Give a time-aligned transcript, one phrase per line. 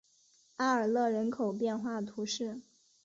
[0.55, 2.63] 阿尔勒人口变化图示